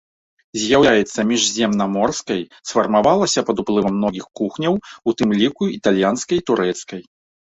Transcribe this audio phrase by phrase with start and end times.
[0.61, 4.73] З'яўляецца міжземнаморскай, сфармавалася пад уплывам многіх кухняў,
[5.11, 7.01] у тым ліку італьянскай і турэцкай.